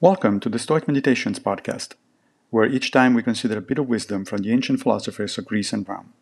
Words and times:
Welcome 0.00 0.38
to 0.40 0.48
the 0.48 0.60
Stoic 0.60 0.86
Meditations 0.86 1.40
podcast, 1.40 1.94
where 2.50 2.64
each 2.64 2.92
time 2.92 3.14
we 3.14 3.22
consider 3.24 3.58
a 3.58 3.60
bit 3.60 3.80
of 3.80 3.88
wisdom 3.88 4.24
from 4.24 4.42
the 4.42 4.52
ancient 4.52 4.80
philosophers 4.80 5.36
of 5.38 5.46
Greece 5.46 5.72
and 5.72 5.88
Rome. 5.88 6.12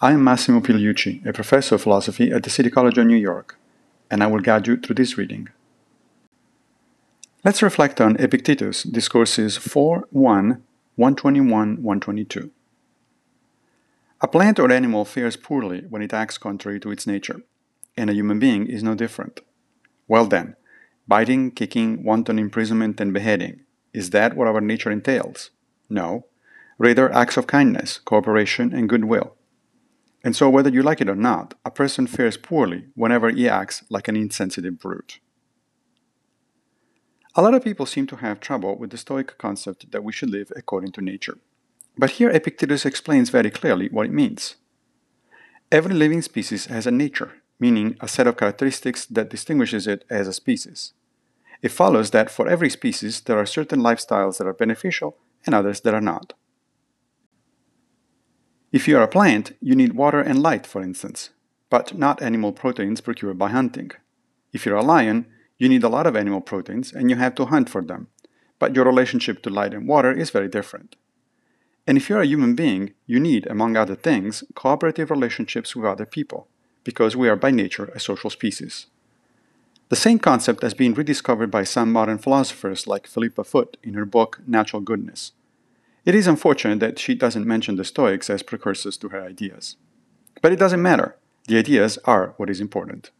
I 0.00 0.10
am 0.10 0.24
Massimo 0.24 0.58
Pigliucci, 0.58 1.24
a 1.24 1.32
professor 1.32 1.76
of 1.76 1.82
philosophy 1.82 2.32
at 2.32 2.42
the 2.42 2.50
City 2.50 2.70
College 2.70 2.98
of 2.98 3.06
New 3.06 3.14
York, 3.14 3.56
and 4.10 4.20
I 4.20 4.26
will 4.26 4.40
guide 4.40 4.66
you 4.66 4.76
through 4.76 4.96
this 4.96 5.16
reading. 5.16 5.48
Let's 7.44 7.62
reflect 7.62 8.00
on 8.00 8.16
Epictetus, 8.16 8.82
Discourses 8.82 9.56
4 9.56 10.08
1, 10.10 10.62
121, 10.96 11.68
122. 11.80 12.50
A 14.22 14.26
plant 14.26 14.58
or 14.58 14.72
animal 14.72 15.04
fares 15.04 15.36
poorly 15.36 15.84
when 15.88 16.02
it 16.02 16.12
acts 16.12 16.36
contrary 16.36 16.80
to 16.80 16.90
its 16.90 17.06
nature, 17.06 17.42
and 17.96 18.10
a 18.10 18.14
human 18.14 18.40
being 18.40 18.66
is 18.66 18.82
no 18.82 18.96
different. 18.96 19.40
Well 20.08 20.26
then, 20.26 20.56
Biting, 21.08 21.50
kicking, 21.52 22.04
wanton 22.04 22.38
imprisonment, 22.38 23.00
and 23.00 23.12
beheading. 23.14 23.60
Is 23.94 24.10
that 24.10 24.36
what 24.36 24.46
our 24.46 24.60
nature 24.60 24.90
entails? 24.90 25.50
No. 25.88 26.26
Rather, 26.76 27.10
acts 27.12 27.38
of 27.38 27.46
kindness, 27.46 27.98
cooperation, 27.98 28.74
and 28.74 28.88
goodwill. 28.88 29.34
And 30.22 30.36
so, 30.36 30.50
whether 30.50 30.68
you 30.68 30.82
like 30.82 31.00
it 31.00 31.08
or 31.08 31.16
not, 31.16 31.54
a 31.64 31.70
person 31.70 32.06
fares 32.06 32.36
poorly 32.36 32.84
whenever 32.94 33.30
he 33.30 33.48
acts 33.48 33.84
like 33.88 34.06
an 34.08 34.16
insensitive 34.16 34.78
brute. 34.78 35.20
A 37.34 37.42
lot 37.42 37.54
of 37.54 37.64
people 37.64 37.86
seem 37.86 38.06
to 38.08 38.16
have 38.16 38.40
trouble 38.40 38.76
with 38.76 38.90
the 38.90 38.98
Stoic 38.98 39.38
concept 39.38 39.90
that 39.92 40.04
we 40.04 40.12
should 40.12 40.28
live 40.28 40.52
according 40.56 40.92
to 40.92 41.00
nature. 41.00 41.38
But 41.96 42.10
here 42.12 42.30
Epictetus 42.30 42.84
explains 42.84 43.30
very 43.30 43.50
clearly 43.50 43.88
what 43.88 44.06
it 44.06 44.12
means. 44.12 44.56
Every 45.70 45.94
living 45.94 46.22
species 46.22 46.66
has 46.66 46.86
a 46.86 46.90
nature, 46.90 47.42
meaning 47.60 47.96
a 48.00 48.08
set 48.08 48.26
of 48.26 48.36
characteristics 48.36 49.06
that 49.06 49.30
distinguishes 49.30 49.86
it 49.86 50.04
as 50.10 50.26
a 50.26 50.32
species. 50.32 50.94
It 51.62 51.72
follows 51.72 52.10
that 52.10 52.30
for 52.30 52.48
every 52.48 52.70
species 52.70 53.20
there 53.22 53.38
are 53.38 53.46
certain 53.46 53.80
lifestyles 53.80 54.38
that 54.38 54.46
are 54.46 54.52
beneficial 54.52 55.16
and 55.44 55.54
others 55.54 55.80
that 55.80 55.94
are 55.94 56.00
not. 56.00 56.34
If 58.70 58.86
you 58.86 58.98
are 58.98 59.02
a 59.02 59.08
plant, 59.08 59.56
you 59.60 59.74
need 59.74 59.94
water 59.94 60.20
and 60.20 60.42
light, 60.42 60.66
for 60.66 60.82
instance, 60.82 61.30
but 61.70 61.96
not 61.96 62.22
animal 62.22 62.52
proteins 62.52 63.00
procured 63.00 63.38
by 63.38 63.48
hunting. 63.48 63.90
If 64.52 64.66
you're 64.66 64.76
a 64.76 64.82
lion, 64.82 65.26
you 65.58 65.68
need 65.68 65.82
a 65.82 65.88
lot 65.88 66.06
of 66.06 66.14
animal 66.14 66.40
proteins 66.40 66.92
and 66.92 67.10
you 67.10 67.16
have 67.16 67.34
to 67.36 67.46
hunt 67.46 67.68
for 67.68 67.82
them, 67.82 68.08
but 68.58 68.76
your 68.76 68.84
relationship 68.84 69.42
to 69.42 69.50
light 69.50 69.74
and 69.74 69.88
water 69.88 70.12
is 70.12 70.30
very 70.30 70.48
different. 70.48 70.96
And 71.86 71.96
if 71.96 72.08
you're 72.08 72.20
a 72.20 72.26
human 72.26 72.54
being, 72.54 72.92
you 73.06 73.18
need, 73.18 73.46
among 73.46 73.74
other 73.74 73.96
things, 73.96 74.44
cooperative 74.54 75.10
relationships 75.10 75.74
with 75.74 75.86
other 75.86 76.04
people, 76.04 76.46
because 76.84 77.16
we 77.16 77.28
are 77.28 77.36
by 77.36 77.50
nature 77.50 77.86
a 77.94 78.00
social 78.00 78.28
species. 78.28 78.86
The 79.88 79.96
same 79.96 80.18
concept 80.18 80.62
has 80.62 80.74
been 80.74 80.92
rediscovered 80.92 81.50
by 81.50 81.64
some 81.64 81.90
modern 81.90 82.18
philosophers 82.18 82.86
like 82.86 83.06
Philippa 83.06 83.42
Foot 83.44 83.78
in 83.82 83.94
her 83.94 84.04
book 84.04 84.40
Natural 84.46 84.82
Goodness. 84.82 85.32
It 86.04 86.14
is 86.14 86.26
unfortunate 86.26 86.80
that 86.80 86.98
she 86.98 87.14
doesn't 87.14 87.46
mention 87.46 87.76
the 87.76 87.84
Stoics 87.84 88.28
as 88.28 88.42
precursors 88.42 88.98
to 88.98 89.08
her 89.08 89.22
ideas. 89.22 89.76
But 90.42 90.52
it 90.52 90.58
doesn't 90.58 90.82
matter. 90.82 91.16
The 91.46 91.58
ideas 91.58 91.98
are 92.04 92.34
what 92.36 92.50
is 92.50 92.60
important. 92.60 93.10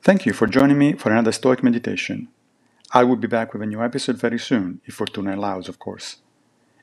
Thank 0.00 0.26
you 0.26 0.32
for 0.32 0.46
joining 0.46 0.78
me 0.78 0.92
for 0.92 1.10
another 1.10 1.32
Stoic 1.32 1.62
meditation. 1.64 2.28
I 2.92 3.02
will 3.02 3.16
be 3.16 3.28
back 3.28 3.52
with 3.52 3.62
a 3.62 3.66
new 3.66 3.82
episode 3.82 4.18
very 4.18 4.38
soon, 4.38 4.80
if 4.84 4.94
Fortuna 4.94 5.34
allows, 5.34 5.68
of 5.68 5.80
course. 5.80 6.18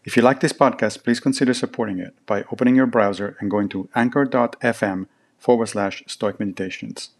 If 0.03 0.17
you 0.17 0.23
like 0.23 0.41
this 0.41 0.53
podcast, 0.53 1.03
please 1.03 1.19
consider 1.19 1.53
supporting 1.53 1.99
it 1.99 2.13
by 2.25 2.43
opening 2.51 2.75
your 2.75 2.87
browser 2.87 3.37
and 3.39 3.49
going 3.49 3.69
to 3.69 3.89
anchor.fm 3.95 5.07
forward 5.37 5.67
slash 5.67 6.03
stoic 6.07 6.39
meditations. 6.39 7.11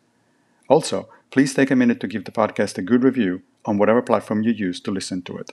Also, 0.69 1.09
please 1.31 1.53
take 1.53 1.72
a 1.72 1.75
minute 1.75 2.00
to 2.00 2.07
give 2.07 2.25
the 2.25 2.31
podcast 2.31 2.78
a 2.78 2.84
good 2.84 3.03
review 3.03 3.41
on 3.66 3.78
whatever 3.78 4.02
platform 4.02 4.44
you 4.44 4.52
use 4.52 4.80
to 4.80 4.91
listen 4.91 5.22
to 5.24 5.35
it. 5.38 5.52